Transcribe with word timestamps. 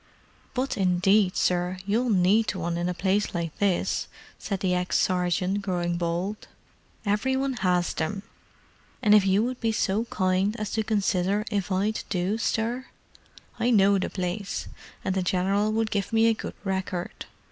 "But 0.55 0.77
indeed, 0.77 1.35
sir, 1.37 1.77
you'll 1.85 2.09
need 2.09 2.55
one, 2.55 2.75
in 2.75 2.89
a 2.89 2.93
place 2.95 3.35
like 3.35 3.55
this," 3.59 4.07
said 4.39 4.61
the 4.61 4.73
ex 4.73 4.97
sergeant, 4.97 5.61
growing 5.61 5.97
bold. 5.97 6.47
"Every 7.05 7.35
one 7.37 7.59
'as 7.61 7.93
them—and 7.93 9.13
if 9.13 9.27
you 9.27 9.43
would 9.43 9.61
be 9.61 9.71
so 9.71 10.05
kind 10.05 10.55
as 10.59 10.71
to 10.71 10.83
consider 10.83 11.45
if 11.51 11.71
I'd 11.71 12.01
do, 12.09 12.39
sir? 12.39 12.87
I 13.59 13.69
know 13.69 13.99
the 13.99 14.09
place, 14.09 14.67
and 15.05 15.13
the 15.13 15.21
General 15.21 15.79
'ud 15.79 15.91
give 15.91 16.11
me 16.11 16.25
a 16.25 16.33
good 16.33 16.55
record. 16.63 17.27